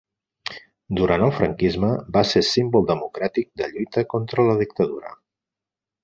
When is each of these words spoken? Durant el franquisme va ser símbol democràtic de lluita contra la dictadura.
Durant 0.99 1.25
el 1.25 1.33
franquisme 1.39 1.89
va 2.15 2.23
ser 2.29 2.41
símbol 2.47 2.87
democràtic 2.91 3.49
de 3.63 3.67
lluita 3.75 4.05
contra 4.15 4.47
la 4.49 4.57
dictadura. 4.63 5.13